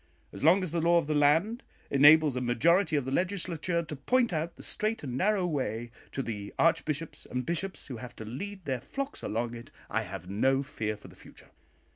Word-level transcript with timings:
As 0.33 0.43
long 0.43 0.63
as 0.63 0.71
the 0.71 0.81
law 0.81 0.97
of 0.97 1.05
the 1.05 1.13
land 1.13 1.61
enables 1.91 2.35
a 2.35 2.41
majority 2.41 2.95
of 2.95 3.05
the 3.05 3.11
Legislature 3.11 3.83
to 3.83 3.95
point 3.95 4.33
out 4.33 4.55
the 4.55 4.63
straight 4.63 5.03
and 5.03 5.15
narrow 5.15 5.45
way 5.45 5.91
to 6.11 6.23
the 6.23 6.51
archbishops 6.57 7.27
and 7.27 7.45
bishops 7.45 7.85
who 7.85 7.97
have 7.97 8.15
to 8.15 8.25
lead 8.25 8.65
their 8.65 8.81
flocks 8.81 9.21
along 9.21 9.53
it, 9.53 9.69
I 9.91 10.01
have 10.01 10.27
no 10.27 10.63
fear 10.63 10.97
for 10.97 11.07
the 11.07 11.15
future. 11.15 11.51